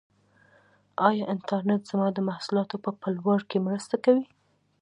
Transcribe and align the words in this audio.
آیا 1.07 1.23
انټرنیټ 1.33 1.81
زما 1.91 2.07
د 2.13 2.17
محصولاتو 2.29 2.75
په 2.85 2.91
پلور 3.01 3.39
کې 3.49 3.57
مرسته 3.67 3.95
کوي؟ 4.05 4.25